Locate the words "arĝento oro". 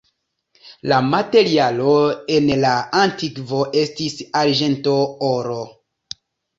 4.45-5.65